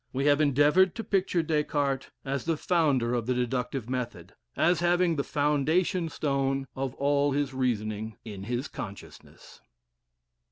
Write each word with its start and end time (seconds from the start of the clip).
We 0.11 0.25
have 0.25 0.41
endeavored 0.41 0.95
to 0.95 1.03
picture 1.03 1.43
Des 1.43 1.63
Cartes 1.63 2.09
as 2.25 2.45
the 2.45 2.57
founder 2.57 3.13
of 3.13 3.27
the 3.27 3.35
deductive 3.35 3.87
method, 3.87 4.33
as 4.57 4.79
having 4.79 5.15
the 5.15 5.23
foundation 5.23 6.09
stone 6.09 6.65
of 6.75 6.95
all 6.95 7.33
his 7.33 7.53
reasoning 7.53 8.17
in 8.25 8.45
his 8.45 8.67
consciousness. 8.67 9.61